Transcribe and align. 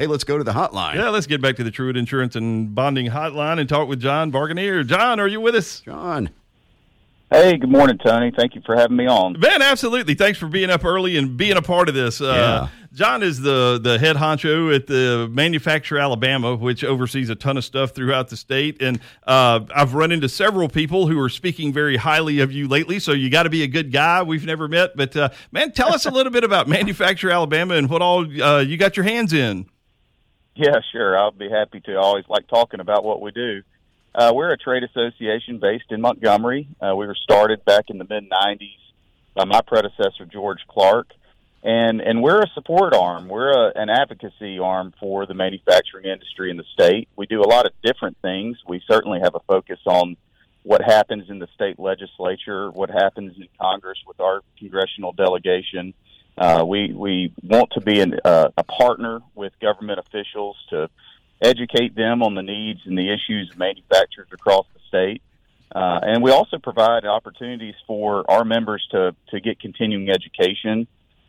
Hey, 0.00 0.06
let's 0.06 0.22
go 0.22 0.38
to 0.38 0.44
the 0.44 0.52
hotline. 0.52 0.94
Yeah, 0.94 1.08
let's 1.08 1.26
get 1.26 1.42
back 1.42 1.56
to 1.56 1.64
the 1.64 1.72
Truitt 1.72 1.98
Insurance 1.98 2.36
and 2.36 2.72
Bonding 2.72 3.06
Hotline 3.06 3.58
and 3.58 3.68
talk 3.68 3.88
with 3.88 4.00
Jon 4.00 4.30
Barganier. 4.30 4.84
Jon, 4.84 5.18
are 5.18 5.26
you 5.26 5.40
with 5.40 5.56
us? 5.56 5.80
Jon. 5.80 6.30
Hey, 7.32 7.56
good 7.56 7.68
morning, 7.68 7.98
Tony. 7.98 8.30
Thank 8.30 8.54
you 8.54 8.62
for 8.64 8.76
having 8.76 8.96
me 8.96 9.08
on. 9.08 9.40
Man, 9.40 9.60
absolutely. 9.60 10.14
Thanks 10.14 10.38
for 10.38 10.46
being 10.46 10.70
up 10.70 10.84
early 10.84 11.16
and 11.16 11.36
being 11.36 11.56
a 11.56 11.62
part 11.62 11.88
of 11.88 11.96
this. 11.96 12.20
Uh, 12.20 12.68
Jon 12.94 13.24
is 13.24 13.40
the 13.40 13.80
the 13.82 13.98
head 13.98 14.14
honcho 14.14 14.72
at 14.72 14.86
the 14.86 15.28
Manufacture 15.32 15.98
Alabama, 15.98 16.54
which 16.54 16.84
oversees 16.84 17.28
a 17.28 17.34
ton 17.34 17.56
of 17.56 17.64
stuff 17.64 17.90
throughout 17.90 18.28
the 18.28 18.36
state. 18.36 18.80
And 18.80 19.00
uh, 19.26 19.60
I've 19.74 19.94
run 19.94 20.12
into 20.12 20.28
several 20.28 20.68
people 20.68 21.08
who 21.08 21.20
are 21.20 21.28
speaking 21.28 21.72
very 21.72 21.96
highly 21.96 22.38
of 22.38 22.52
you 22.52 22.68
lately. 22.68 23.00
So 23.00 23.10
you 23.10 23.30
got 23.30 23.42
to 23.42 23.50
be 23.50 23.64
a 23.64 23.68
good 23.68 23.90
guy. 23.90 24.22
We've 24.22 24.46
never 24.46 24.68
met, 24.68 24.96
but 24.96 25.16
uh, 25.16 25.30
man, 25.50 25.72
tell 25.72 25.92
us 25.92 26.06
a 26.06 26.10
little 26.12 26.32
bit 26.32 26.44
about 26.44 26.68
Manufacture 26.68 27.32
Alabama 27.32 27.74
and 27.74 27.90
what 27.90 28.00
all 28.00 28.20
uh, 28.40 28.60
you 28.60 28.76
got 28.76 28.96
your 28.96 29.04
hands 29.04 29.32
in. 29.32 29.66
Yeah, 30.58 30.80
sure. 30.90 31.16
I'll 31.16 31.30
be 31.30 31.48
happy 31.48 31.78
to. 31.82 31.92
I 31.92 31.98
always 31.98 32.24
like 32.28 32.48
talking 32.48 32.80
about 32.80 33.04
what 33.04 33.20
we 33.20 33.30
do. 33.30 33.62
Uh, 34.12 34.32
we're 34.34 34.52
a 34.52 34.56
trade 34.56 34.82
association 34.82 35.60
based 35.60 35.84
in 35.90 36.00
Montgomery. 36.00 36.66
Uh, 36.80 36.96
we 36.96 37.06
were 37.06 37.14
started 37.14 37.64
back 37.64 37.84
in 37.90 37.98
the 37.98 38.06
mid 38.10 38.28
90s 38.28 38.80
by 39.36 39.44
my 39.44 39.60
predecessor, 39.64 40.26
George 40.26 40.58
Clark. 40.68 41.12
And, 41.62 42.00
and 42.00 42.24
we're 42.24 42.40
a 42.40 42.48
support 42.54 42.92
arm. 42.92 43.28
We're 43.28 43.52
a, 43.52 43.72
an 43.76 43.88
advocacy 43.88 44.58
arm 44.58 44.94
for 44.98 45.26
the 45.26 45.34
manufacturing 45.34 46.06
industry 46.06 46.50
in 46.50 46.56
the 46.56 46.64
state. 46.72 47.08
We 47.14 47.26
do 47.26 47.40
a 47.40 47.48
lot 47.48 47.66
of 47.66 47.72
different 47.84 48.16
things. 48.20 48.58
We 48.66 48.82
certainly 48.90 49.20
have 49.22 49.36
a 49.36 49.40
focus 49.46 49.78
on 49.86 50.16
what 50.64 50.82
happens 50.82 51.30
in 51.30 51.38
the 51.38 51.48
state 51.54 51.78
legislature, 51.78 52.68
what 52.72 52.90
happens 52.90 53.36
in 53.36 53.46
Congress 53.60 53.98
with 54.08 54.18
our 54.18 54.40
congressional 54.58 55.12
delegation, 55.12 55.94
we 56.66 56.92
we 56.92 57.32
want 57.42 57.70
to 57.72 57.80
be 57.80 58.00
an, 58.00 58.18
uh, 58.24 58.48
a 58.56 58.64
partner 58.64 59.20
with 59.34 59.52
government 59.60 59.98
officials 59.98 60.56
to 60.70 60.88
educate 61.40 61.94
them 61.94 62.22
on 62.22 62.34
the 62.34 62.42
needs 62.42 62.80
and 62.84 62.96
the 62.96 63.12
issues 63.12 63.50
of 63.50 63.58
manufacturers 63.58 64.28
across 64.32 64.66
the 64.74 64.80
state. 64.88 65.22
Uh, 65.74 66.00
and 66.02 66.22
we 66.22 66.30
also 66.30 66.58
provide 66.58 67.04
opportunities 67.04 67.74
for 67.86 68.28
our 68.30 68.44
members 68.44 68.86
to, 68.90 69.14
to 69.28 69.40
get 69.40 69.60
continuing 69.60 70.08
education 70.08 70.86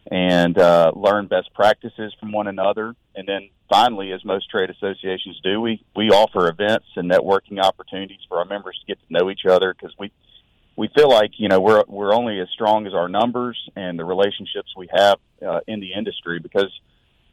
and 0.10 0.58
uh, 0.58 0.92
learn 0.96 1.28
best 1.28 1.54
practices 1.54 2.14
from 2.20 2.32
one 2.32 2.48
another. 2.48 2.96
And 3.16 3.28
then 3.28 3.50
finally, 3.70 4.12
as 4.14 4.24
most 4.24 4.50
trade 4.50 4.70
associations 4.70 5.40
do, 5.44 5.60
we, 5.60 5.84
we 5.96 6.10
offer 6.10 6.48
events 6.48 6.88
and 6.96 7.12
networking 7.12 7.62
opportunities 7.62 8.20
for 8.28 8.40
our 8.40 8.46
members 8.46 8.80
to 8.80 8.88
get 8.88 9.00
to 9.08 9.14
know 9.14 9.30
each 9.30 9.46
other 9.48 9.74
because 9.74 9.94
we 10.00 10.12
we 10.76 10.90
feel 10.96 11.10
like 11.10 11.32
you 11.38 11.50
know 11.50 11.60
we're 11.60 11.84
we're 11.88 12.14
only 12.14 12.40
as 12.40 12.48
strong 12.54 12.88
as 12.88 12.94
our 12.94 13.10
numbers 13.10 13.58
and 13.76 13.98
the 14.00 14.06
relationships 14.06 14.74
we 14.78 14.88
have 14.94 15.18
uh, 15.46 15.60
in 15.68 15.80
the 15.80 15.94
industry 15.94 16.40
because 16.40 16.72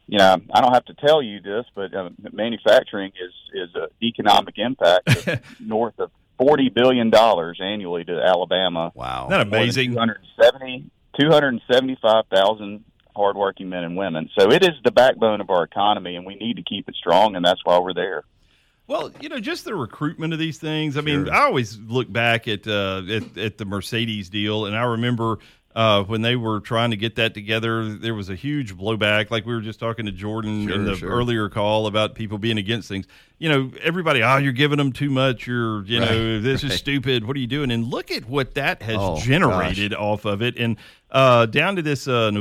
you 0.07 0.17
know 0.17 0.37
I 0.53 0.61
don't 0.61 0.73
have 0.73 0.85
to 0.85 0.93
tell 0.93 1.21
you 1.21 1.41
this, 1.41 1.65
but 1.75 1.93
uh, 1.93 2.09
manufacturing 2.31 3.11
is 3.11 3.33
is 3.53 3.75
an 3.75 3.87
economic 4.01 4.55
impact 4.57 5.27
of 5.27 5.59
north 5.59 5.99
of 5.99 6.11
forty 6.37 6.69
billion 6.69 7.09
dollars 7.09 7.59
annually 7.61 8.03
to 8.05 8.21
Alabama. 8.21 8.91
Wow, 8.95 9.27
Isn't 9.27 9.29
that 9.29 9.47
amazing? 9.47 9.93
270 9.93 10.91
275,000 11.19 12.83
hardworking 13.15 13.69
men 13.69 13.83
and 13.83 13.97
women. 13.97 14.29
So 14.37 14.51
it 14.51 14.63
is 14.63 14.73
the 14.83 14.91
backbone 14.91 15.41
of 15.41 15.49
our 15.49 15.63
economy, 15.63 16.15
and 16.15 16.25
we 16.25 16.35
need 16.35 16.57
to 16.57 16.63
keep 16.63 16.87
it 16.87 16.95
strong, 16.95 17.35
and 17.35 17.43
that's 17.43 17.61
why 17.63 17.79
we're 17.79 17.93
there. 17.93 18.23
Well, 18.87 19.11
you 19.19 19.27
know, 19.29 19.39
just 19.39 19.65
the 19.65 19.75
recruitment 19.75 20.31
of 20.33 20.39
these 20.39 20.57
things. 20.59 20.95
I 20.97 21.01
mean, 21.01 21.29
I 21.29 21.41
always 21.41 21.77
look 21.77 22.11
back 22.11 22.47
at, 22.47 22.65
uh, 22.67 23.01
at 23.09 23.37
at 23.37 23.57
the 23.57 23.65
Mercedes 23.65 24.29
deal, 24.29 24.65
and 24.65 24.75
I 24.77 24.83
remember 24.83 25.39
uh, 25.75 26.03
when 26.03 26.21
they 26.21 26.35
were 26.37 26.59
trying 26.61 26.91
to 26.91 26.97
get 26.97 27.17
that 27.17 27.33
together, 27.33 27.93
there 27.95 28.15
was 28.15 28.29
a 28.29 28.35
huge 28.35 28.75
blowback. 28.75 29.29
Like 29.29 29.45
we 29.45 29.53
were 29.53 29.61
just 29.61 29.79
talking 29.79 30.05
to 30.05 30.11
Jordan 30.11 30.67
Sure, 30.67 30.75
in 30.75 30.85
the 30.85 30.95
sure. 30.95 31.09
earlier 31.09 31.49
call 31.49 31.85
about 31.85 32.15
people 32.15 32.37
being 32.37 32.57
against 32.57 32.87
things. 32.87 33.05
You 33.39 33.49
know, 33.49 33.71
everybody, 33.83 34.23
oh, 34.23 34.37
you're 34.37 34.53
giving 34.53 34.77
them 34.79 34.91
too 34.91 35.11
much. 35.11 35.45
You're, 35.45 35.83
you 35.85 35.99
know, 35.99 36.05
Right, 36.35 36.41
this 36.43 36.63
is 36.63 36.73
stupid. 36.73 37.25
What 37.27 37.35
are 37.35 37.39
you 37.39 37.45
doing? 37.45 37.69
And 37.69 37.83
look 37.83 38.09
at 38.09 38.27
what 38.27 38.55
that 38.55 38.81
has 38.81 38.97
Oh, 38.99 39.19
generated 39.19 39.93
off 39.93 40.25
of 40.25 40.41
it, 40.41 40.57
and 40.57 40.77
uh, 41.11 41.45
down 41.45 41.75
to 41.75 41.81
this 41.81 42.07
uh, 42.07 42.31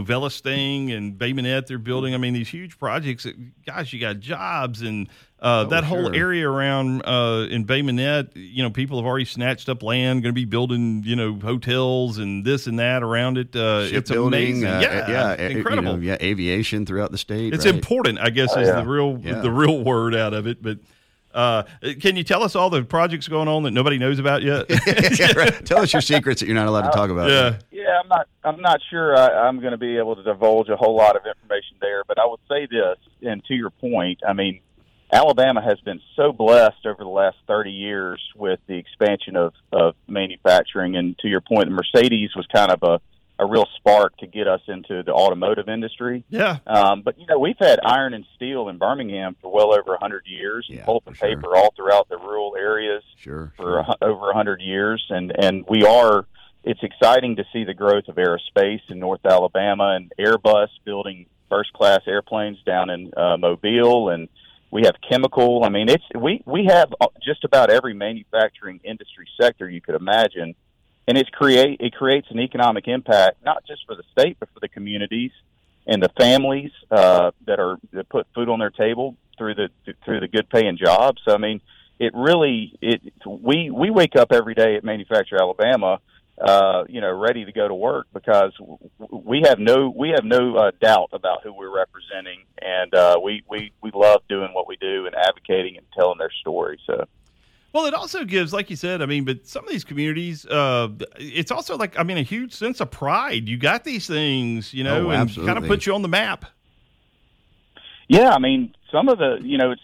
thing 0.43 0.93
and 0.93 1.19
Bay 1.19 1.33
Minette 1.33 1.67
they're 1.67 1.79
building. 1.79 2.15
I 2.15 2.19
mean, 2.19 2.33
these 2.35 2.49
huge 2.49 2.79
projects. 2.79 3.25
that- 3.25 3.65
Gosh, 3.67 3.93
you 3.93 3.99
got 4.01 4.21
jobs 4.21 4.83
and. 4.83 5.09
Uh, 5.39 5.65
Oh, 5.67 5.69
that 5.69 5.85
whole 5.85 6.07
sure. 6.07 6.15
area 6.15 6.49
around 6.49 7.03
uh, 7.07 7.47
in 7.51 7.65
Bay 7.65 7.83
Minette, 7.83 8.35
you 8.37 8.63
know, 8.63 8.71
people 8.71 8.97
have 8.99 9.05
already 9.07 9.27
snatched 9.27 9.69
up 9.69 9.83
land, 9.83 10.23
going 10.23 10.35
to 10.35 10.39
be 10.39 10.47
building, 10.47 11.03
you 11.05 11.15
know, 11.15 11.35
hotels 11.35 12.17
and 12.19 12.43
this 12.45 12.67
and 12.67 12.79
that 12.79 13.03
around 13.03 13.37
it. 13.37 13.55
Uh, 13.55 13.81
it's 13.83 13.91
Shipbuilding, 14.09 14.65
amazing. 14.65 14.67
uh, 14.67 14.81
yeah, 14.81 15.11
yeah, 15.11 15.25
uh, 15.47 15.49
you 15.51 15.59
incredible. 15.59 15.97
know, 15.97 16.03
yeah, 16.03 16.17
aviation 16.23 16.87
throughout 16.87 17.13
the 17.13 17.19
state. 17.19 17.53
it's 17.53 17.67
right? 17.67 17.75
important, 17.75 18.19
I 18.19 18.31
guess, 18.31 18.55
Oh, 18.57 18.61
is 18.61 18.69
yeah. 18.69 18.81
the 18.81 18.87
real 18.89 19.21
Yeah. 19.23 19.41
the 19.41 19.51
real 19.51 19.85
word 19.85 20.15
out 20.15 20.33
of 20.33 20.47
it. 20.47 20.63
But 20.63 20.79
uh, 21.35 21.65
can 22.01 22.17
you 22.17 22.25
tell 22.25 22.43
us 22.43 22.57
all 22.57 22.71
the 22.71 22.83
projects 22.83 23.29
going 23.29 23.47
on 23.47 23.63
that 23.65 23.73
nobody 23.73 23.99
knows 23.99 24.19
about 24.19 24.43
yet? 24.43 24.65
Yeah, 25.21 25.33
right. 25.37 25.67
Tell 25.67 25.81
us 25.83 25.93
your 25.93 26.01
secrets 26.01 26.41
that 26.41 26.47
you're 26.47 26.55
not 26.55 26.67
allowed 26.67 26.91
to 26.91 26.97
talk 26.97 27.11
about. 27.11 27.29
yeah. 27.29 27.59
Yeah, 27.71 28.01
I'm 28.03 28.09
not. 28.09 28.27
I'm 28.43 28.61
not 28.63 28.81
sure 28.89 29.15
I, 29.15 29.47
I'm 29.47 29.61
going 29.61 29.73
to 29.73 29.77
be 29.79 29.99
able 29.99 30.17
to 30.17 30.23
divulge 30.23 30.71
a 30.71 30.77
whole 30.77 30.97
lot 30.97 31.15
of 31.15 31.23
information 31.27 31.77
there, 31.83 32.05
but 32.09 32.19
I 32.19 32.25
would 32.25 32.41
say 32.49 32.65
this, 32.65 32.97
and 33.23 33.45
to 33.45 33.55
your 33.55 33.69
point, 33.69 34.21
I 34.27 34.33
mean, 34.33 34.61
Alabama 35.13 35.63
has 35.63 35.79
been 35.81 36.01
so 36.17 36.33
blessed 36.33 36.85
over 36.85 37.03
the 37.05 37.09
last 37.11 37.37
30 37.47 37.71
years 37.71 38.21
with 38.35 38.61
the 38.67 38.77
expansion 38.77 39.37
of 39.37 39.53
of 39.73 39.95
manufacturing, 40.09 40.97
and 40.97 41.17
to 41.19 41.29
your 41.29 41.41
point, 41.41 41.69
the 41.69 41.75
Mercedes 41.75 42.31
was 42.37 42.47
kind 42.53 42.71
of 42.73 42.83
a 42.83 43.01
a 43.39 43.45
real 43.47 43.67
spark 43.77 44.17
to 44.17 44.27
get 44.27 44.49
us 44.49 44.63
into 44.67 45.03
the 45.03 45.13
automotive 45.13 45.69
industry. 45.69 46.25
Yeah. 46.31 46.57
Um, 46.67 47.03
but 47.03 47.19
you 47.21 47.27
know, 47.27 47.39
we've 47.39 47.59
had 47.59 47.79
iron 47.85 48.15
and 48.15 48.25
steel 48.35 48.71
in 48.71 48.79
Birmingham 48.79 49.37
for 49.43 49.53
well 49.53 49.75
over 49.75 49.91
100 49.91 50.23
years, 50.27 50.67
Yeah, 50.71 50.87
pulp 50.87 51.07
and 51.07 51.15
sure. 51.15 51.29
paper 51.29 51.55
all 51.55 51.71
throughout 51.77 52.09
the 52.09 52.17
rural 52.17 52.57
areas 52.59 53.03
Sure. 53.19 53.53
for 53.59 53.81
a, 53.81 53.97
over 54.01 54.31
a 54.31 54.35
hundred 54.35 54.61
years, 54.63 55.05
and 55.11 55.33
and 55.39 55.65
we 55.69 55.85
are. 55.85 56.27
It's 56.65 56.83
exciting 56.83 57.37
to 57.37 57.45
see 57.53 57.63
the 57.63 57.75
growth 57.75 58.09
of 58.09 58.17
aerospace 58.17 58.81
in 58.89 58.99
North 58.99 59.25
Alabama 59.25 59.95
and 59.95 60.11
Airbus 60.19 60.67
building 60.85 61.27
first 61.49 61.73
class 61.75 62.01
airplanes 62.09 62.59
down 62.67 62.91
in 62.91 63.13
uh, 63.17 63.37
Mobile, 63.37 64.09
and 64.09 64.29
we 64.71 64.83
have 64.85 64.95
chemical. 65.09 65.65
I 65.65 65.69
mean, 65.69 65.89
it's 65.89 66.05
we 66.15 66.43
we 66.47 66.67
have 66.67 66.93
uh, 67.01 67.07
just 67.25 67.45
about 67.45 67.71
every 67.71 67.95
manufacturing 67.95 68.81
industry 68.85 69.27
sector 69.41 69.69
you 69.69 69.81
could 69.81 69.95
imagine, 69.95 70.55
and 71.07 71.19
it's 71.19 71.31
create 71.31 71.81
it 71.81 71.95
creates 71.95 72.27
an 72.31 72.41
economic 72.41 72.89
impact 72.89 73.45
not 73.45 73.65
just 73.67 73.85
for 73.87 73.95
the 73.95 74.03
state 74.13 74.37
but 74.41 74.49
for 74.53 74.61
the 74.61 74.69
communities 74.69 75.33
and 75.87 76.03
the 76.03 76.11
families 76.19 76.73
uh, 76.91 77.31
that 77.47 77.61
are 77.61 77.79
that 77.93 78.09
put 78.09 78.27
food 78.35 78.49
on 78.49 78.59
their 78.59 78.71
table 78.71 79.17
through 79.39 79.55
the 79.55 79.69
through 80.05 80.21
the 80.21 80.29
good 80.29 80.49
paying 80.51 80.77
jobs. 80.77 81.21
So 81.27 81.35
I 81.35 81.39
mean, 81.39 81.61
it 81.99 82.13
really 82.15 82.77
it 82.81 83.01
we 83.27 83.71
we 83.71 83.91
wake 83.91 84.17
up 84.17 84.33
every 84.33 84.55
day 84.55 84.77
at 84.77 84.85
Manufacture 84.85 85.37
Alabama, 85.41 86.01
uh, 86.41 86.85
you 86.89 87.01
know, 87.01 87.13
ready 87.13 87.45
to 87.45 87.53
go 87.53 87.67
to 87.67 87.75
work 87.75 88.07
because 88.13 88.53
we 89.11 89.43
have 89.47 89.59
no 89.59 89.93
we 89.95 90.11
have 90.11 90.25
no 90.25 90.55
uh, 90.57 90.71
doubt 90.81 91.09
about 91.13 91.43
who 91.43 91.53
we're 91.53 91.75
representing, 91.75 92.41
and 92.61 92.95
uh, 92.95 93.19
we 93.23 93.43
we 93.49 93.73
we 93.83 93.91
love 93.95 94.21
doing 94.29 94.51
what 94.53 94.69
we 94.69 94.77
do 94.77 95.07
and 95.07 95.15
advocating 95.15 95.77
and 95.77 95.87
telling 95.97 96.19
their 96.19 96.33
story. 96.41 96.79
So. 96.87 97.07
Well, 97.73 97.85
it 97.85 97.93
also 97.93 98.25
gives, 98.25 98.55
like 98.55 98.71
you 98.71 98.77
said, 98.77 99.03
I 99.03 99.07
mean, 99.07 99.25
but 99.25 99.47
some 99.47 99.63
of 99.63 99.71
these 99.71 99.85
communities, 99.85 100.47
uh, 100.47 100.89
it's 101.19 101.51
also 101.51 101.77
like, 101.77 101.99
I 101.99 102.05
mean, 102.05 102.17
a 102.17 102.23
huge 102.23 102.55
sense 102.55 102.81
of 102.81 102.91
pride. 102.91 103.51
You 103.51 103.59
got 103.59 103.85
these 103.85 104.07
things, 104.07 104.73
you 104.73 104.83
know, 104.83 105.09
Oh, 105.09 105.11
and 105.11 105.35
kind 105.35 105.59
of 105.59 105.67
put 105.67 105.85
you 105.85 105.95
on 105.95 106.01
the 106.01 106.09
map. 106.09 106.47
Yeah, 108.09 108.31
I 108.31 108.39
mean, 108.39 108.75
some 108.91 109.11
of 109.11 109.19
the, 109.19 109.41
you 109.43 109.59
know, 109.59 109.73
it's 109.73 109.83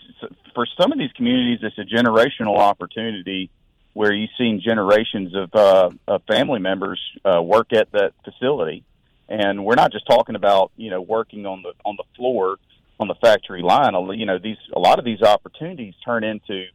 for 0.55 0.67
some 0.81 0.91
of 0.91 0.99
these 0.99 1.13
communities, 1.13 1.59
it's 1.63 1.77
a 1.77 1.85
generational 1.85 2.57
opportunity 2.57 3.51
where 3.95 4.13
you've 4.13 4.31
seen 4.39 4.61
generations 4.65 5.35
of, 5.35 5.55
uh, 5.55 5.91
of 6.09 6.23
family 6.25 6.61
members 6.61 7.01
uh, 7.25 7.43
work 7.43 7.73
at 7.73 7.91
that 7.93 8.13
facility, 8.25 8.85
and 9.29 9.65
we're 9.65 9.75
not 9.75 9.93
just 9.93 10.07
talking 10.07 10.35
about, 10.35 10.73
you 10.77 10.91
know, 10.91 11.01
working 11.01 11.47
on 11.47 11.63
the 11.63 11.73
on 11.85 11.97
the 11.97 12.05
floor 12.17 12.57
on 12.99 13.09
the 13.09 13.15
factory 13.17 13.63
line. 13.63 13.95
You 14.19 14.27
know, 14.27 14.39
these 14.39 14.57
a 14.75 14.81
lot 14.81 14.99
of 14.99 15.05
these 15.05 15.23
opportunities 15.23 15.95
turn 16.05 16.25
into 16.25 16.67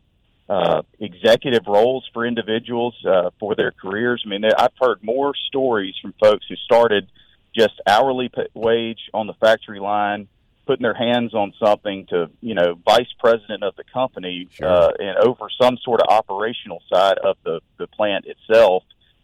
uh, 0.50 0.82
executive 1.00 1.66
roles 1.68 2.08
for 2.14 2.26
individuals 2.26 2.96
uh, 3.06 3.32
for 3.40 3.56
their 3.56 3.72
careers. 3.72 4.24
I 4.26 4.30
mean, 4.30 4.46
I've 4.46 4.72
heard 4.80 5.04
more 5.04 5.34
stories 5.48 5.96
from 6.02 6.14
folks 6.22 6.46
who 6.48 6.56
started 6.56 7.08
just 7.56 7.82
hourly 7.88 8.32
wage 8.54 9.10
on 9.14 9.28
the 9.28 9.34
factory 9.34 9.80
line, 9.80 10.28
putting 10.68 10.84
their 10.84 10.94
hands 10.94 11.34
on 11.34 11.54
something 11.64 12.06
to, 12.08 12.30
you 12.42 12.54
know, 12.54 12.76
vice 12.86 13.12
president 13.20 13.64
of 13.64 13.76
the 13.76 13.84
company 14.00 14.48
Sure. 14.52 14.68
uh, 14.68 14.92
and 15.00 15.18
over 15.18 15.48
some 15.60 15.78
sort 15.78 16.02
of 16.02 16.08
operational 16.10 16.82
side 16.94 17.18
of 17.18 17.38
the, 17.44 17.62
the 17.80 17.88
plant 17.88 18.26
itself, 18.28 18.84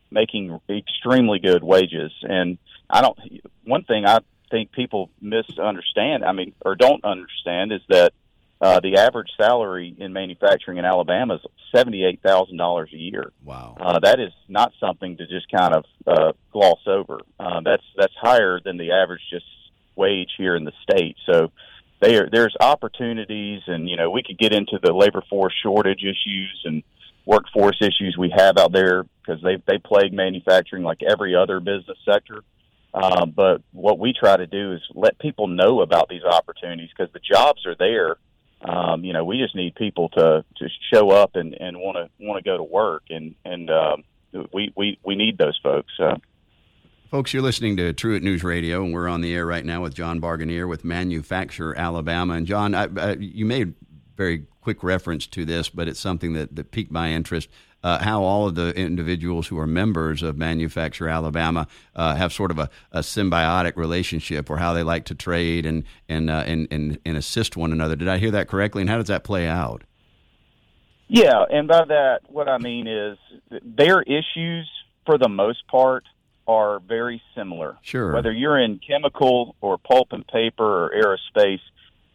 making 0.09 0.59
extremely 0.69 1.39
good 1.39 1.63
wages. 1.63 2.11
And 2.23 2.57
I 2.89 3.01
don't, 3.01 3.17
one 3.65 3.83
thing 3.83 4.05
I 4.05 4.19
think 4.49 4.71
people 4.71 5.09
misunderstand, 5.21 6.23
I 6.23 6.31
mean, 6.31 6.53
or 6.65 6.75
don't 6.75 7.03
understand 7.03 7.71
is 7.71 7.81
that 7.89 8.13
uh, 8.61 8.79
the 8.79 8.97
average 8.97 9.31
salary 9.37 9.93
in 9.97 10.13
manufacturing 10.13 10.77
in 10.77 10.85
Alabama 10.85 11.35
is 11.35 11.41
seventy-eight 11.75 12.21
thousand 12.21 12.55
dollars 12.55 12.89
a 12.93 12.97
year. 12.97 13.33
Wow. 13.43 13.75
Uh, 13.77 13.99
that 13.99 14.21
is 14.21 14.31
not 14.47 14.71
something 14.79 15.17
to 15.17 15.27
just 15.27 15.51
kind 15.51 15.73
of 15.73 15.83
uh, 16.07 16.31
gloss 16.53 16.79
over. 16.87 17.19
Uh, 17.37 17.59
that's 17.65 17.83
that's 17.97 18.13
higher 18.15 18.61
than 18.63 18.77
the 18.77 18.91
average 18.93 19.19
just 19.29 19.45
wage 19.95 20.31
here 20.37 20.55
in 20.55 20.63
the 20.63 20.73
state. 20.83 21.15
So 21.25 21.51
there 22.01 22.29
there's 22.31 22.55
opportunities, 22.59 23.61
and 23.67 23.89
you 23.89 23.97
know 23.97 24.09
we 24.09 24.23
could 24.23 24.37
get 24.37 24.53
into 24.53 24.79
the 24.81 24.93
labor 24.93 25.23
force 25.29 25.53
shortage 25.63 26.03
issues 26.03 26.61
and 26.65 26.83
workforce 27.25 27.77
issues 27.81 28.15
we 28.17 28.33
have 28.35 28.57
out 28.57 28.71
there 28.73 29.03
because 29.25 29.41
they 29.41 29.57
they 29.67 29.77
plague 29.77 30.13
manufacturing 30.13 30.83
like 30.83 30.99
every 31.03 31.35
other 31.35 31.59
business 31.59 31.97
sector. 32.05 32.43
Uh, 32.93 33.25
but 33.25 33.61
what 33.71 33.97
we 33.97 34.13
try 34.13 34.37
to 34.37 34.45
do 34.45 34.73
is 34.73 34.81
let 34.93 35.17
people 35.17 35.47
know 35.47 35.81
about 35.81 36.09
these 36.09 36.23
opportunities 36.23 36.89
because 36.95 37.11
the 37.13 37.19
jobs 37.19 37.65
are 37.65 37.75
there. 37.75 38.17
Um, 38.61 39.03
you 39.03 39.13
know, 39.13 39.25
we 39.25 39.39
just 39.39 39.55
need 39.55 39.75
people 39.75 40.09
to 40.09 40.45
to 40.57 40.69
show 40.93 41.09
up 41.09 41.35
and 41.35 41.53
and 41.53 41.77
want 41.77 41.97
to 41.97 42.09
want 42.23 42.43
to 42.43 42.49
go 42.49 42.57
to 42.57 42.63
work, 42.63 43.03
and 43.09 43.35
and 43.43 43.69
um, 43.69 44.03
we 44.53 44.71
we 44.75 44.99
we 45.03 45.15
need 45.15 45.37
those 45.37 45.59
folks. 45.63 45.91
Uh, 45.99 46.15
Folks, 47.13 47.31
you're 47.31 47.43
listening 47.43 47.77
to 47.77 47.93
Truitt 47.93 48.23
News 48.23 48.43
Radio, 48.43 48.83
and 48.83 48.91
we're 48.91 49.07
on 49.07 49.21
the 49.21 49.35
air 49.35 49.45
right 49.45 49.63
now 49.63 49.83
with 49.83 49.93
Jon 49.93 50.19
Barganier 50.19 50.67
with 50.67 50.83
Manufacture 50.83 51.77
Alabama. 51.77 52.33
And 52.33 52.47
Jon, 52.47 52.73
I, 52.73 52.87
I, 52.97 53.11
you 53.19 53.45
made 53.45 53.75
very 54.17 54.47
quick 54.61 54.81
reference 54.81 55.27
to 55.27 55.45
this, 55.45 55.69
but 55.69 55.87
it's 55.87 55.99
something 55.99 56.33
that, 56.33 56.55
that 56.55 56.71
piqued 56.71 56.91
my 56.91 57.11
interest. 57.11 57.49
Uh, 57.83 58.03
how 58.03 58.23
all 58.23 58.47
of 58.47 58.55
the 58.55 58.75
individuals 58.75 59.45
who 59.45 59.59
are 59.59 59.67
members 59.67 60.23
of 60.23 60.37
Manufacture 60.37 61.07
Alabama 61.07 61.67
uh, 61.95 62.15
have 62.15 62.33
sort 62.33 62.49
of 62.49 62.57
a, 62.57 62.67
a, 62.91 63.01
symbiotic 63.01 63.75
relationship, 63.75 64.49
or 64.49 64.57
how 64.57 64.73
they 64.73 64.81
like 64.81 65.05
to 65.05 65.13
trade 65.13 65.67
and 65.67 65.83
and, 66.09 66.31
uh, 66.31 66.43
and 66.47 66.67
and 66.71 66.97
and 67.05 67.15
assist 67.15 67.55
one 67.55 67.71
another. 67.71 67.95
Did 67.95 68.07
I 68.07 68.17
hear 68.17 68.31
that 68.31 68.47
correctly? 68.47 68.81
And 68.81 68.89
how 68.89 68.97
does 68.97 69.09
that 69.09 69.23
play 69.23 69.47
out? 69.47 69.83
Yeah, 71.07 71.45
and 71.47 71.67
by 71.67 71.85
that, 71.85 72.21
what 72.29 72.49
I 72.49 72.57
mean 72.57 72.87
is 72.87 73.19
their 73.61 74.01
issues, 74.01 74.67
for 75.05 75.19
the 75.19 75.29
most 75.29 75.67
part, 75.67 76.05
are 76.47 76.79
very 76.79 77.21
similar. 77.35 77.77
Sure. 77.81 78.13
Whether 78.13 78.31
you're 78.31 78.59
in 78.59 78.79
chemical 78.85 79.55
or 79.61 79.77
pulp 79.77 80.09
and 80.11 80.25
paper 80.27 80.85
or 80.85 80.91
aerospace, 80.91 81.61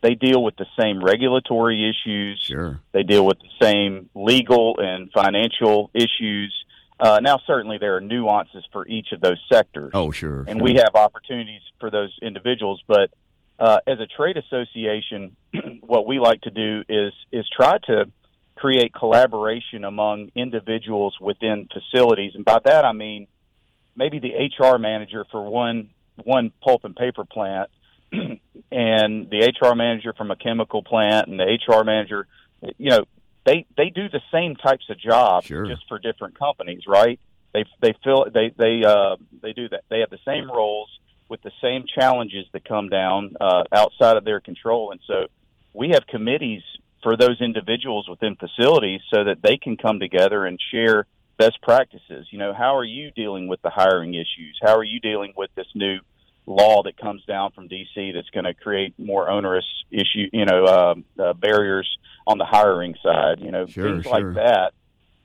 they 0.00 0.14
deal 0.14 0.42
with 0.42 0.56
the 0.56 0.66
same 0.78 1.02
regulatory 1.02 1.88
issues. 1.88 2.40
Sure. 2.40 2.80
They 2.92 3.02
deal 3.02 3.26
with 3.26 3.38
the 3.40 3.64
same 3.64 4.10
legal 4.14 4.78
and 4.78 5.10
financial 5.12 5.90
issues. 5.92 6.54
Uh, 7.00 7.20
now, 7.22 7.38
certainly, 7.46 7.78
there 7.78 7.96
are 7.96 8.00
nuances 8.00 8.64
for 8.72 8.86
each 8.86 9.12
of 9.12 9.20
those 9.20 9.40
sectors. 9.50 9.90
Oh, 9.94 10.10
sure. 10.10 10.40
And 10.40 10.58
sure. 10.58 10.62
we 10.62 10.74
have 10.74 10.94
opportunities 10.94 11.62
for 11.80 11.90
those 11.90 12.16
individuals. 12.22 12.82
But 12.86 13.10
uh, 13.58 13.78
as 13.86 13.98
a 14.00 14.06
trade 14.06 14.36
association, 14.36 15.36
what 15.80 16.06
we 16.06 16.18
like 16.18 16.42
to 16.42 16.50
do 16.50 16.84
is 16.88 17.12
is 17.32 17.48
try 17.56 17.78
to 17.86 18.10
create 18.56 18.92
collaboration 18.92 19.84
among 19.84 20.30
individuals 20.34 21.16
within 21.20 21.68
facilities, 21.72 22.32
and 22.34 22.44
by 22.44 22.58
that 22.64 22.84
I 22.84 22.92
mean 22.92 23.28
maybe 23.98 24.20
the 24.20 24.32
HR 24.32 24.78
manager 24.78 25.26
for 25.30 25.42
one 25.42 25.90
one 26.24 26.52
pulp 26.62 26.84
and 26.84 26.96
paper 26.96 27.24
plant 27.24 27.68
and 28.12 28.40
the 28.70 29.52
HR 29.60 29.74
manager 29.74 30.14
from 30.14 30.30
a 30.30 30.36
chemical 30.36 30.82
plant 30.82 31.28
and 31.28 31.38
the 31.38 31.44
HR 31.44 31.84
manager 31.84 32.26
you 32.78 32.90
know 32.90 33.04
they 33.44 33.66
they 33.76 33.90
do 33.90 34.08
the 34.08 34.20
same 34.32 34.56
types 34.56 34.84
of 34.88 34.98
jobs 34.98 35.46
sure. 35.46 35.66
just 35.66 35.86
for 35.88 35.98
different 35.98 36.38
companies 36.38 36.82
right? 36.86 37.20
They 37.52 37.64
they 37.80 37.94
feel 38.04 38.26
they 38.32 38.54
they 38.56 38.82
uh 38.84 39.16
they 39.42 39.52
do 39.52 39.68
that. 39.70 39.84
They 39.90 40.00
have 40.00 40.10
the 40.10 40.18
same 40.24 40.50
roles 40.50 40.90
with 41.28 41.42
the 41.42 41.52
same 41.60 41.84
challenges 41.98 42.46
that 42.52 42.64
come 42.64 42.88
down 42.88 43.34
uh 43.40 43.64
outside 43.72 44.16
of 44.16 44.24
their 44.24 44.40
control. 44.40 44.92
And 44.92 45.00
so 45.06 45.26
we 45.72 45.90
have 45.90 46.06
committees 46.06 46.62
for 47.02 47.16
those 47.16 47.40
individuals 47.40 48.08
within 48.08 48.36
facilities 48.36 49.00
so 49.12 49.24
that 49.24 49.40
they 49.42 49.56
can 49.56 49.76
come 49.76 50.00
together 50.00 50.44
and 50.44 50.58
share 50.72 51.06
best 51.38 51.62
practices. 51.62 52.26
You 52.30 52.38
know, 52.38 52.52
how 52.52 52.76
are 52.76 52.84
you 52.84 53.10
dealing 53.12 53.48
with 53.48 53.62
the 53.62 53.70
hiring 53.70 54.14
issues? 54.14 54.58
How 54.60 54.76
are 54.76 54.84
you 54.84 55.00
dealing 55.00 55.32
with 55.36 55.50
this 55.54 55.68
new 55.74 55.98
law 56.46 56.82
that 56.82 56.96
comes 56.96 57.24
down 57.24 57.52
from 57.52 57.68
DC 57.68 58.14
that's 58.14 58.30
going 58.30 58.44
to 58.44 58.54
create 58.54 58.94
more 58.98 59.30
onerous 59.30 59.66
issue, 59.90 60.28
you 60.32 60.44
know, 60.44 60.64
uh, 60.64 60.94
uh, 61.22 61.32
barriers 61.34 61.88
on 62.26 62.38
the 62.38 62.44
hiring 62.44 62.94
side, 63.02 63.40
you 63.40 63.50
know, 63.50 63.66
sure, 63.66 63.84
things 63.84 64.04
sure. 64.04 64.12
like 64.12 64.34
that. 64.34 64.72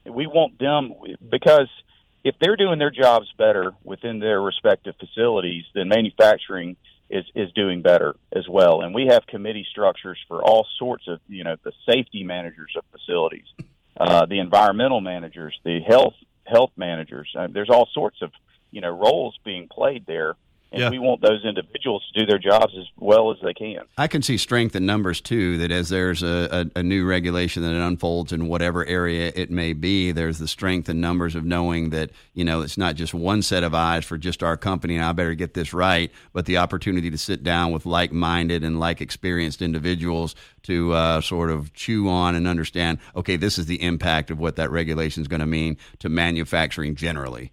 We 0.06 0.28
want 0.28 0.60
them 0.60 0.94
because 1.30 1.70
if 2.24 2.36
they're 2.40 2.58
doing 2.58 2.78
their 2.78 2.92
jobs 2.92 3.32
better 3.38 3.74
within 3.84 4.20
their 4.20 4.42
respective 4.42 4.96
facilities, 5.00 5.64
then 5.74 5.88
manufacturing 5.88 6.76
is 7.10 7.26
is 7.36 7.52
doing 7.54 7.82
better 7.82 8.16
as 8.34 8.48
well. 8.50 8.82
And 8.82 8.94
we 8.94 9.08
have 9.08 9.26
committee 9.28 9.66
structures 9.70 10.20
for 10.28 10.44
all 10.44 10.68
sorts 10.78 11.08
of, 11.08 11.20
you 11.28 11.44
know, 11.44 11.56
the 11.64 11.72
safety 11.88 12.24
managers 12.24 12.74
of 12.78 12.84
facilities 12.92 13.46
uh, 13.98 14.26
the 14.26 14.40
environmental 14.40 15.02
managers, 15.02 15.58
the 15.64 15.80
health 15.80 16.16
health 16.46 16.72
managers. 16.76 17.34
Uh, 17.38 17.48
there's 17.52 17.70
all 17.70 17.88
sorts 17.94 18.22
of 18.22 18.32
you 18.72 18.82
know 18.82 18.90
roles 18.90 19.38
being 19.44 19.68
played 19.68 20.06
there, 20.06 20.36
and 20.74 20.82
Yeah. 20.82 20.90
we 20.90 21.00
want 21.00 21.22
those 21.22 21.46
individuals 21.46 22.04
to 22.14 22.20
do 22.20 22.26
their 22.26 22.40
jobs 22.40 22.74
as 22.78 22.86
well 22.98 23.32
as 23.32 23.38
they 23.44 23.54
can. 23.54 23.82
I 23.98 24.08
can 24.08 24.22
see 24.22 24.38
strength 24.38 24.76
in 24.76 24.86
numbers 24.86 25.22
too. 25.22 25.58
That 25.60 25.72
as 25.72 25.90
there's 25.90 26.24
a, 26.24 26.70
a, 26.76 26.80
a 26.80 26.84
new 26.84 27.06
regulation 27.06 27.64
that 27.64 27.74
unfolds 27.76 28.34
in 28.34 28.48
whatever 28.48 28.86
area 28.86 29.32
it 29.36 29.52
may 29.52 29.74
be, 29.74 30.12
there's 30.12 30.40
the 30.40 30.48
strength 30.48 30.90
in 30.90 31.00
numbers 31.00 31.36
of 31.36 31.46
knowing 31.46 31.92
that 31.92 32.10
you 32.34 32.44
know 32.44 32.62
it's 32.62 32.78
not 32.78 32.96
just 32.96 33.14
one 33.14 33.42
set 33.42 33.64
of 33.64 33.74
eyes 33.74 34.04
for 34.04 34.18
just 34.18 34.42
our 34.44 34.58
company. 34.58 34.96
And 34.96 35.06
I 35.06 35.12
better 35.14 35.36
get 35.36 35.54
this 35.54 35.74
right, 35.74 36.12
but 36.34 36.46
the 36.46 36.58
opportunity 36.58 37.10
to 37.12 37.18
sit 37.18 37.44
down 37.44 37.72
with 37.72 37.86
like-minded 37.86 38.64
and 38.64 38.80
like-experienced 38.80 39.62
individuals 39.62 40.36
to 40.64 40.94
uh, 40.94 41.22
sort 41.22 41.52
of 41.52 41.74
chew 41.74 42.10
on 42.10 42.36
and 42.36 42.48
understand. 42.48 42.98
Okay, 43.16 43.36
this 43.36 43.58
is 43.60 43.68
the 43.68 43.82
impact 43.82 44.32
of 44.32 44.40
what 44.40 44.56
that 44.56 44.72
regulation 44.72 45.22
is 45.22 45.28
going 45.28 45.40
to 45.40 45.46
mean 45.46 45.78
to 46.00 46.10
manufacturing 46.10 46.96
generally. 46.96 47.52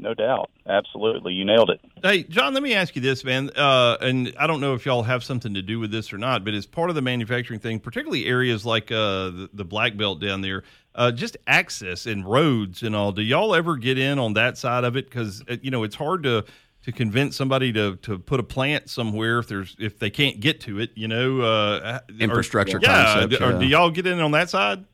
No 0.00 0.14
doubt, 0.14 0.50
absolutely, 0.66 1.34
you 1.34 1.44
nailed 1.44 1.68
it. 1.68 1.80
Hey, 2.02 2.22
Jon, 2.22 2.54
let 2.54 2.62
me 2.62 2.72
ask 2.72 2.96
you 2.96 3.02
this, 3.02 3.22
man. 3.22 3.50
Uh, 3.54 3.98
and 4.00 4.34
I 4.38 4.46
don't 4.46 4.60
know 4.62 4.72
if 4.72 4.86
y'all 4.86 5.02
have 5.02 5.22
something 5.22 5.52
to 5.52 5.60
do 5.60 5.78
with 5.78 5.90
this 5.90 6.10
or 6.10 6.16
not, 6.18 6.42
but 6.42 6.54
as 6.54 6.64
part 6.64 6.88
of 6.88 6.96
the 6.96 7.02
manufacturing 7.02 7.60
thing, 7.60 7.80
particularly 7.80 8.24
areas 8.24 8.64
like 8.64 8.90
uh, 8.90 8.96
the, 9.28 9.50
the 9.52 9.64
Black 9.64 9.98
Belt 9.98 10.18
down 10.18 10.40
there, 10.40 10.62
uh, 10.94 11.12
just 11.12 11.36
access 11.46 12.06
and 12.06 12.24
roads 12.24 12.82
and 12.82 12.96
all. 12.96 13.12
Do 13.12 13.20
y'all 13.20 13.54
ever 13.54 13.76
get 13.76 13.98
in 13.98 14.18
on 14.18 14.32
that 14.34 14.56
side 14.56 14.84
of 14.84 14.96
it? 14.96 15.04
Because 15.04 15.42
you 15.60 15.70
know 15.70 15.82
it's 15.82 15.96
hard 15.96 16.22
to 16.22 16.46
to 16.84 16.92
convince 16.92 17.36
somebody 17.36 17.72
to 17.74 17.96
to 17.96 18.18
put 18.18 18.40
a 18.40 18.42
plant 18.42 18.88
somewhere 18.88 19.38
if 19.38 19.48
there's 19.48 19.76
if 19.78 19.98
they 19.98 20.08
can't 20.08 20.40
get 20.40 20.62
to 20.62 20.80
it. 20.80 20.92
You 20.94 21.08
know, 21.08 21.40
uh, 21.42 22.00
or- 22.08 22.14
Infrastructure 22.18 22.80
yeah, 22.80 23.04
concepts, 23.04 23.42
or 23.42 23.52
yeah. 23.52 23.58
do 23.58 23.66
y'all 23.66 23.90
get 23.90 24.06
in 24.06 24.18
on 24.20 24.30
that 24.30 24.48
side? 24.48 24.86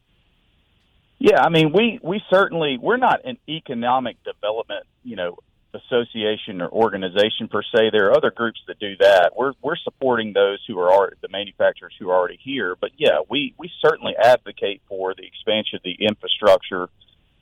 Yeah, 1.19 1.43
I 1.43 1.49
mean, 1.49 1.73
we 1.73 1.99
we 2.03 2.23
certainly 2.31 2.79
we're 2.79 2.99
not 2.99 3.25
an 3.25 3.39
economic 3.49 4.17
development, 4.23 4.85
you 5.03 5.17
know, 5.17 5.39
association 5.73 6.61
or 6.61 6.69
organization 6.69 7.49
per 7.49 7.63
se. 7.63 7.91
There 7.93 8.09
are 8.09 8.17
other 8.17 8.31
groups 8.31 8.61
that 8.67 8.79
do 8.79 8.97
that. 9.01 9.33
We're 9.37 9.53
we're 9.63 9.77
supporting 9.77 10.33
those 10.33 10.59
who 10.67 10.79
are 10.79 10.91
already, 10.91 11.17
the 11.23 11.29
manufacturers 11.29 11.95
who 11.99 12.11
are 12.11 12.17
already 12.17 12.39
here. 12.43 12.77
But 12.79 12.91
yeah, 12.99 13.19
we 13.29 13.55
we 13.59 13.71
certainly 13.81 14.15
advocate 14.23 14.83
for 14.89 15.15
the 15.15 15.27
expansion 15.27 15.77
of 15.77 15.83
the 15.83 15.97
infrastructure 16.07 16.89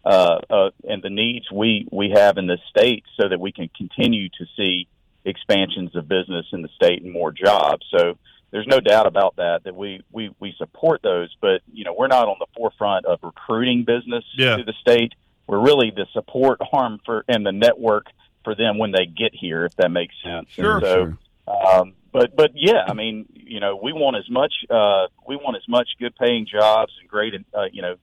uh, 0.05 0.39
uh, 0.49 0.71
and 0.89 1.03
the 1.03 1.11
needs 1.11 1.51
we 1.51 1.89
we 1.91 2.11
have 2.15 2.39
in 2.39 2.47
the 2.47 2.59
state, 2.71 3.05
so 3.21 3.29
that 3.29 3.41
we 3.41 3.53
can 3.53 3.69
continue 3.77 4.29
to 4.29 4.47
see 4.57 4.87
expansions 5.25 5.97
of 5.97 6.07
business 6.07 6.47
in 6.53 6.63
the 6.63 6.69
state 6.77 7.03
and 7.03 7.13
more 7.13 7.33
jobs. 7.33 7.85
So 7.91 8.19
there's 8.55 8.69
no 8.69 8.79
doubt 8.79 9.07
about 9.09 9.35
that 9.37 9.65
that 9.65 9.75
we 9.75 10.01
we 10.13 10.31
we 10.39 10.55
support 10.59 11.03
those 11.03 11.35
but 11.41 11.61
you 11.73 11.83
know 11.85 11.93
we're 11.93 12.07
not 12.07 12.29
on 12.29 12.37
the 12.39 12.47
forefront 12.57 13.05
of 13.05 13.19
recruiting 13.25 13.85
business 13.85 14.25
Yeah. 14.39 14.57
to 14.57 14.63
the 14.63 14.73
state. 14.81 15.13
We're 15.49 15.59
really 15.61 15.91
the 15.91 16.07
support 16.13 16.61
arm 16.73 17.01
for 17.05 17.25
and 17.27 17.45
the 17.45 17.51
network 17.53 18.07
for 18.45 18.55
them 18.55 18.79
when 18.79 18.93
they 18.93 19.07
get 19.07 19.35
here 19.35 19.65
if 19.65 19.75
that 19.79 19.91
makes 19.91 20.15
sense. 20.23 20.51
Sure, 20.51 20.77
and 20.77 20.83
so 20.85 21.53
um 21.53 21.95
but 22.13 22.37
but 22.37 22.53
yeah 22.55 22.85
i 22.89 22.93
mean 22.95 23.27
you 23.35 23.59
know 23.59 23.75
we 23.77 23.93
want 23.93 24.17
as 24.17 24.31
much 24.31 24.55
uh 24.71 25.09
we 25.27 25.35
want 25.37 25.57
as 25.57 25.67
much 25.69 25.89
good 25.99 26.15
paying 26.17 26.47
jobs 26.47 26.93
and 27.01 27.09
great 27.09 27.35
uh, 27.53 27.65
you 27.73 27.83
know 27.83 27.97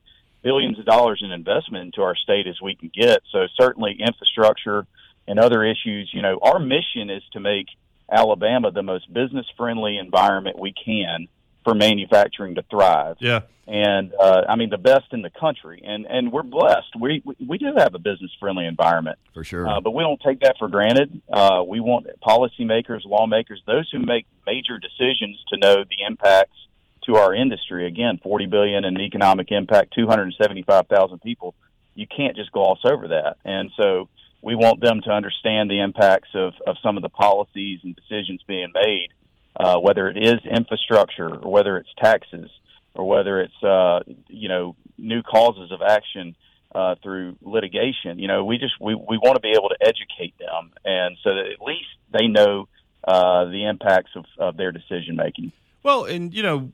billions 0.44 0.78
of 0.80 0.86
dollars 0.86 1.22
in 1.24 1.32
investment 1.32 1.86
into 1.86 2.02
our 2.02 2.16
state 2.16 2.46
as 2.48 2.60
we 2.62 2.76
can 2.76 2.90
get. 2.94 3.22
So 3.32 3.46
certainly 3.60 3.96
infrastructure 4.00 4.86
and 5.28 5.40
other 5.40 5.64
issues 5.64 6.10
you 6.14 6.22
know 6.22 6.40
our 6.42 6.60
mission 6.60 7.10
is 7.10 7.24
to 7.32 7.40
make 7.40 7.68
Alabama 8.12 8.72
the 8.72 8.84
most 8.84 9.12
business 9.14 9.46
friendly 9.58 9.98
environment 9.98 10.60
we 10.60 10.74
can 10.74 11.28
for 11.64 11.74
manufacturing 11.76 12.56
to 12.56 12.64
thrive. 12.72 13.18
Yeah, 13.20 13.42
And 13.68 14.14
uh, 14.20 14.42
I 14.50 14.56
mean 14.56 14.70
the 14.72 14.78
best 14.80 15.06
in 15.12 15.22
the 15.22 15.30
country, 15.30 15.82
and 15.86 16.06
and 16.08 16.32
we're 16.32 16.44
blessed. 16.44 16.96
We 17.00 17.22
we, 17.24 17.36
we 17.48 17.58
do 17.58 17.74
have 17.78 17.94
a 17.94 18.00
business 18.00 18.32
friendly 18.40 18.66
environment, 18.66 19.20
For 19.34 19.44
sure. 19.44 19.68
uh, 19.70 19.80
but 19.80 19.92
we 19.92 20.02
don't 20.04 20.20
take 20.22 20.40
that 20.42 20.56
for 20.58 20.68
granted. 20.68 21.22
Uh, 21.32 21.64
we 21.66 21.80
want 21.80 22.08
policymakers, 22.22 23.06
lawmakers, 23.06 23.62
those 23.68 23.90
who 23.92 24.00
make 24.00 24.26
major 24.46 24.80
decisions 24.80 25.38
to 25.50 25.58
know 25.58 25.84
the 25.84 26.04
impacts 26.08 26.58
to 27.06 27.16
our 27.16 27.34
industry. 27.34 27.86
Again, 27.88 28.20
forty 28.24 28.48
billion 28.48 28.84
in 28.86 29.00
economic 29.00 29.52
impact, 29.52 29.94
two 29.94 30.08
hundred 30.08 30.34
seventy 30.42 30.64
five 30.64 30.88
thousand 30.88 31.20
people. 31.22 31.54
You 31.94 32.08
can't 32.08 32.36
just 32.36 32.52
gloss 32.52 32.80
over 32.86 33.10
that, 33.10 33.38
and 33.46 33.70
so 33.78 34.10
we 34.42 34.56
want 34.56 34.82
them 34.82 35.02
to 35.04 35.12
understand 35.12 35.70
the 35.70 35.82
impacts 35.82 36.30
of, 36.34 36.54
of 36.66 36.76
some 36.82 36.98
of 36.98 37.04
the 37.04 37.10
policies 37.10 37.80
and 37.84 37.96
decisions 37.96 38.42
being 38.48 38.72
made, 38.74 39.10
uh, 39.56 39.78
whether 39.78 40.08
it 40.10 40.18
is 40.18 40.40
infrastructure 40.46 41.30
or 41.30 41.52
whether 41.52 41.78
it's 41.78 41.90
taxes 42.02 42.50
or 42.94 43.08
whether 43.08 43.42
it's 43.42 43.64
uh, 43.64 44.00
you 44.28 44.50
know 44.50 44.76
new 44.98 45.22
causes 45.24 45.72
of 45.72 45.82
action 45.82 46.36
uh, 46.74 46.96
through 47.04 47.36
litigation. 47.42 48.20
You 48.20 48.28
know, 48.28 48.46
we 48.46 48.58
just 48.58 48.74
we, 48.80 48.96
we 48.96 49.18
want 49.18 49.36
to 49.36 49.42
be 49.42 49.52
able 49.52 49.70
to 49.70 49.78
educate 49.82 50.38
them, 50.40 50.72
and 50.84 51.18
so 51.24 51.36
that 51.36 51.46
at 51.52 51.62
least 51.66 51.90
they 52.12 52.28
know 52.28 52.68
uh, 53.04 53.46
the 53.46 53.66
impacts 53.66 54.12
of, 54.16 54.26
of 54.38 54.58
their 54.58 54.72
decision 54.72 55.16
making. 55.16 55.52
Well, 55.84 56.06
and 56.06 56.34
you 56.34 56.44
know, 56.44 56.72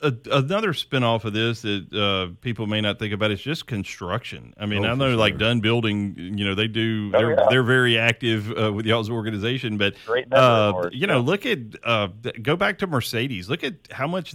a, 0.00 0.12
another 0.32 0.72
spinoff 0.72 1.24
of 1.24 1.32
this 1.32 1.62
that 1.62 1.92
uh, 1.92 2.34
people 2.40 2.66
may 2.66 2.80
not 2.80 2.98
think 2.98 3.12
about 3.12 3.30
is 3.30 3.40
just 3.40 3.66
construction. 3.66 4.54
I 4.58 4.66
mean, 4.66 4.84
Oh, 4.84 4.92
I 4.92 4.94
know 4.94 5.16
like 5.16 5.32
sure. 5.32 5.38
Dunn 5.38 5.60
Building, 5.60 6.14
you 6.16 6.44
know, 6.44 6.54
they 6.54 6.68
do. 6.68 7.10
Oh, 7.14 7.18
they're, 7.18 7.30
yeah. 7.32 7.46
they're 7.50 7.62
very 7.62 7.98
active 7.98 8.50
uh, 8.56 8.72
with 8.72 8.86
y'all's 8.86 9.10
organization, 9.10 9.76
but 9.78 9.94
uh, 10.32 10.72
ours, 10.74 10.92
you 10.94 11.06
know, 11.06 11.20
look 11.20 11.46
at 11.46 11.58
uh, 11.84 12.08
go 12.42 12.56
back 12.56 12.78
to 12.78 12.86
Mercedes. 12.86 13.48
Look 13.48 13.64
at 13.64 13.74
how 13.90 14.06
much. 14.06 14.34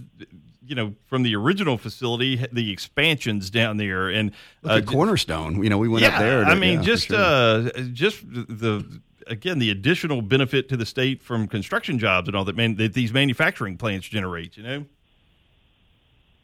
You 0.66 0.74
know, 0.74 0.94
from 1.08 1.24
the 1.24 1.36
original 1.36 1.76
facility, 1.76 2.42
the 2.50 2.72
expansions 2.72 3.50
down 3.50 3.76
there, 3.76 4.08
and 4.08 4.30
Look 4.62 4.88
uh, 4.88 4.90
Cornerstone. 4.90 5.62
You 5.62 5.68
know, 5.68 5.76
we 5.76 5.88
went 5.88 6.06
up 6.06 6.18
there. 6.18 6.42
to- 6.42 6.50
I 6.50 6.54
mean, 6.54 6.78
yeah, 6.78 6.84
just 6.86 7.08
sure. 7.08 7.18
uh, 7.18 7.70
just 7.92 8.22
the 8.30 9.02
again 9.26 9.58
the 9.58 9.68
additional 9.68 10.22
benefit 10.22 10.70
to 10.70 10.78
the 10.78 10.86
state 10.86 11.22
from 11.22 11.48
construction 11.48 11.98
jobs 11.98 12.28
and 12.28 12.34
all 12.36 12.46
that 12.46 12.56
man 12.56 12.76
that 12.76 12.94
these 12.94 13.12
manufacturing 13.12 13.76
plants 13.76 14.08
generate. 14.08 14.56
You 14.56 14.62
know. 14.62 14.84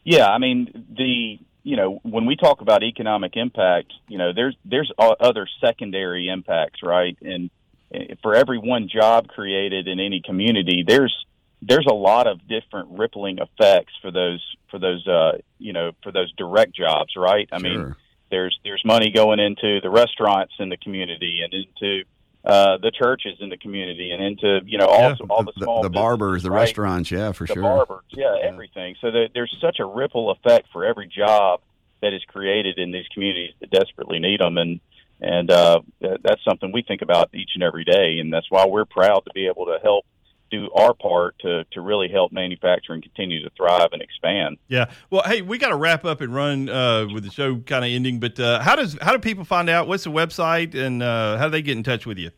Yeah, 0.03 0.27
I 0.27 0.37
mean 0.37 0.85
the 0.95 1.39
you 1.63 1.75
know 1.75 1.99
when 2.03 2.25
we 2.25 2.35
talk 2.35 2.61
about 2.61 2.83
economic 2.83 3.33
impact, 3.35 3.93
you 4.07 4.17
know 4.17 4.33
there's 4.33 4.55
there's 4.65 4.91
other 4.97 5.47
secondary 5.59 6.27
impacts, 6.27 6.81
right? 6.83 7.17
And 7.21 7.49
eh, 7.93 8.15
for 8.21 8.35
every 8.35 8.57
one 8.57 8.89
job 8.89 9.27
created 9.27 9.87
in 9.87 9.99
any 9.99 10.21
community, 10.21 10.83
there's 10.87 11.15
there's 11.61 11.85
a 11.87 11.93
lot 11.93 12.27
of 12.27 12.39
different 12.47 12.89
rippling 12.97 13.37
effects 13.37 13.93
for 14.01 14.11
those 14.11 14.43
for 14.71 14.79
those 14.79 15.07
uh, 15.07 15.33
you 15.59 15.73
know 15.73 15.91
for 16.03 16.11
those 16.11 16.31
direct 16.33 16.75
jobs, 16.75 17.13
right? 17.15 17.47
I 17.51 17.59
mean, 17.59 17.95
there's 18.31 18.57
there's 18.63 18.81
money 18.83 19.11
going 19.11 19.39
into 19.39 19.79
the 19.81 19.89
restaurants 19.89 20.53
in 20.59 20.69
the 20.69 20.77
community 20.77 21.41
and 21.43 21.53
into 21.53 22.03
uh, 22.43 22.77
the 22.77 22.91
churches 22.91 23.37
in 23.39 23.49
the 23.49 23.57
community 23.57 24.11
and 24.11 24.23
into 24.23 24.59
you 24.65 24.77
know 24.77 24.87
all 24.87 25.09
Yeah, 25.09 25.15
all 25.29 25.43
the, 25.43 25.51
the 25.55 25.63
small 25.65 25.81
the 25.83 25.89
barbers, 25.89 26.43
the 26.43 26.51
right? 26.51 26.61
restaurants, 26.61 27.11
yeah, 27.11 27.31
for 27.31 27.45
the 27.45 27.53
sure. 27.53 27.61
barbers, 27.63 28.03
yeah, 28.09 28.35
Yeah. 28.41 28.47
everything. 28.49 28.95
So 29.01 29.11
that 29.11 29.29
there's 29.33 29.55
such 29.61 29.79
a 29.79 29.85
ripple 29.85 30.31
effect 30.31 30.67
for 30.73 30.85
every 30.85 31.07
job 31.07 31.61
that 32.01 32.13
is 32.13 32.23
created 32.27 32.79
in 32.79 32.91
these 32.91 33.05
communities 33.13 33.53
that 33.59 33.69
desperately 33.69 34.19
need 34.19 34.39
them, 34.39 34.57
and 34.57 34.79
and 35.19 35.51
uh, 35.51 35.81
that's 36.01 36.43
something 36.43 36.71
we 36.71 36.81
think 36.81 37.03
about 37.03 37.29
each 37.33 37.51
and 37.53 37.63
every 37.63 37.83
day, 37.83 38.17
and 38.19 38.33
that's 38.33 38.47
why 38.49 38.65
we're 38.65 38.85
proud 38.85 39.23
to 39.25 39.31
be 39.35 39.45
able 39.45 39.65
to 39.67 39.77
help 39.83 40.05
do 40.51 40.69
our 40.75 40.93
part 40.93 41.39
to 41.39 41.63
to 41.71 41.81
really 41.81 42.09
help 42.09 42.31
manufacturing 42.31 43.01
continue 43.01 43.43
to 43.43 43.49
thrive 43.55 43.89
and 43.93 44.01
expand. 44.01 44.57
Yeah. 44.67 44.91
Well, 45.09 45.23
hey, 45.25 45.41
we 45.41 45.57
got 45.57 45.69
to 45.69 45.75
wrap 45.75 46.05
up 46.05 46.21
and 46.21 46.35
run 46.35 46.69
uh, 46.69 47.07
with 47.11 47.23
the 47.23 47.31
show 47.31 47.55
kind 47.57 47.83
of 47.83 47.89
ending. 47.89 48.19
But 48.19 48.39
uh, 48.39 48.59
how 48.59 48.75
does 48.75 48.95
how 49.01 49.13
do 49.13 49.19
people 49.19 49.45
find 49.45 49.67
out? 49.69 49.87
What's 49.87 50.03
the 50.03 50.11
website 50.11 50.75
and 50.75 51.01
uh, 51.01 51.37
how 51.37 51.45
do 51.45 51.51
they 51.51 51.63
get 51.63 51.77
in 51.77 51.83
touch 51.83 52.05
with 52.05 52.19
you? 52.19 52.29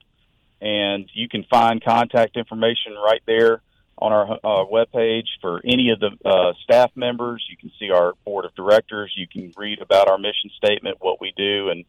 And 0.62 1.10
you 1.14 1.30
can 1.30 1.46
find 1.50 1.82
contact 1.82 2.36
information 2.36 2.96
right 2.96 3.22
there 3.26 3.62
on 4.00 4.14
our 4.14 4.32
uh, 4.32 4.66
webpage 4.66 5.28
for 5.42 5.62
any 5.64 5.92
of 5.92 6.00
the 6.00 6.12
uh, 6.26 6.54
staff 6.64 6.92
members. 6.96 7.46
You 7.50 7.58
can 7.58 7.72
see 7.78 7.92
our 7.92 8.14
board 8.26 8.46
of 8.46 8.56
directors. 8.56 9.14
You 9.16 9.28
can 9.28 9.54
read 9.58 9.82
about 9.82 10.10
our 10.10 10.18
mission 10.18 10.50
statement, 10.58 10.98
what 11.00 11.22
we 11.22 11.34
do, 11.36 11.70
and 11.70 11.86